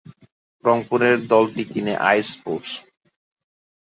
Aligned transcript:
রংপুরের 0.63 1.15
দলটি 1.27 1.63
কিনে 1.71 1.93
আই 2.09 2.19
স্পোর্টস। 2.23 2.71